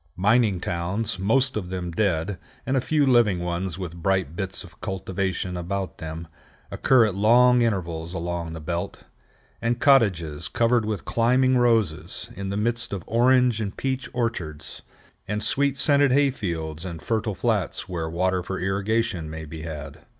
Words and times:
Mining 0.17 0.59
towns, 0.59 1.19
most 1.19 1.55
of 1.55 1.69
them 1.69 1.91
dead, 1.91 2.39
and 2.65 2.75
a 2.75 2.81
few 2.81 3.05
living 3.05 3.37
ones 3.39 3.77
with 3.77 3.95
bright 4.01 4.35
bits 4.35 4.63
of 4.63 4.81
cultivation 4.81 5.55
about 5.55 5.99
them, 5.99 6.27
occur 6.71 7.05
at 7.05 7.13
long 7.13 7.61
intervals 7.61 8.15
along 8.15 8.53
the 8.53 8.59
belt, 8.59 9.03
and 9.61 9.79
cottages 9.79 10.47
covered 10.47 10.85
with 10.85 11.05
climbing 11.05 11.55
roses, 11.55 12.31
in 12.35 12.49
the 12.49 12.57
midst 12.57 12.93
of 12.93 13.03
orange 13.05 13.61
and 13.61 13.77
peach 13.77 14.09
orchards, 14.11 14.81
and 15.27 15.43
sweet 15.43 15.77
scented 15.77 16.11
hay 16.11 16.31
fields 16.31 16.83
in 16.83 16.97
fertile 16.97 17.35
flats 17.35 17.87
where 17.87 18.09
water 18.09 18.41
for 18.41 18.59
irrigation 18.59 19.29
may 19.29 19.45
be 19.45 19.61
had. 19.61 19.99